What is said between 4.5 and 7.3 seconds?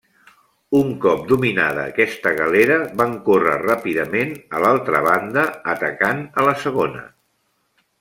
a l'altra banda, atacant a la segona.